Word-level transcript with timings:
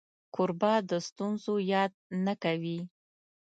کوربه 0.35 0.73
د 0.89 0.91
ستونزو 1.07 1.53
یاد 1.73 1.91
نه 2.25 2.33
کوي. 2.43 2.79